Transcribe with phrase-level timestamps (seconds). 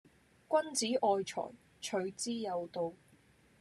[0.49, 2.93] 君子愛財，取之有道